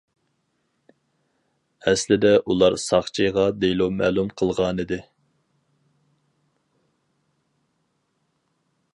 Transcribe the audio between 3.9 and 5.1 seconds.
مەلۇم قىلغانىدى.